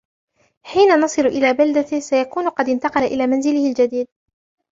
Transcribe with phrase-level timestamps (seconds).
[0.63, 4.07] حين نصل إلى بلدته، سيكون قد انتقل إلى منزله الجديد.